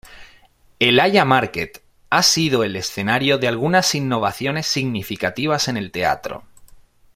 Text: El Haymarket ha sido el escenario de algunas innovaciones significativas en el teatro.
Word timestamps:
El 0.79 0.99
Haymarket 0.99 1.83
ha 2.09 2.23
sido 2.23 2.63
el 2.63 2.75
escenario 2.75 3.37
de 3.37 3.47
algunas 3.47 3.93
innovaciones 3.93 4.65
significativas 4.65 5.67
en 5.67 5.77
el 5.77 5.91
teatro. 5.91 6.41